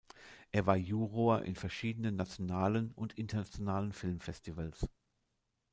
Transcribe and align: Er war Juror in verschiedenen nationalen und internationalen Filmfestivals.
Er 0.51 0.65
war 0.65 0.77
Juror 0.77 1.43
in 1.43 1.53
verschiedenen 1.55 2.15
nationalen 2.15 2.91
und 2.95 3.13
internationalen 3.19 3.93
Filmfestivals. 3.93 4.87